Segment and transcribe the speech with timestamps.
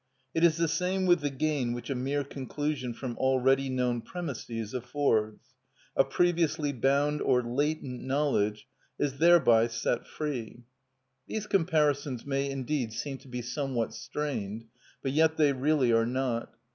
[0.33, 4.73] It is the same with the gain which a mere conclusion from already known premisses
[4.73, 5.49] affords:
[5.95, 8.67] a previously bound or latent knowledge
[8.97, 10.63] is thereby set free.
[11.27, 14.65] These comparisons may indeed seem to be somewhat strained,
[15.03, 16.51] but yet they really are not.